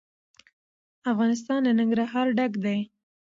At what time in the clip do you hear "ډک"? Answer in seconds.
2.37-2.51